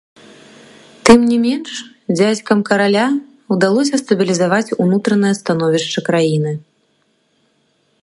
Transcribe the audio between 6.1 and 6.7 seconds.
краіны.